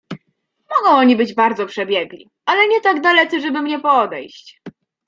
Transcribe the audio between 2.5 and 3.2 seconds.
nie tak